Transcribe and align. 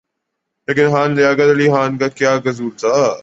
لیکن 0.67 0.89
خان 0.91 1.15
لیاقت 1.15 1.49
علی 1.55 1.67
خان 1.69 1.97
کا 1.97 2.07
کیا 2.07 2.39
قصور 2.39 2.71
تھا؟ 2.77 3.17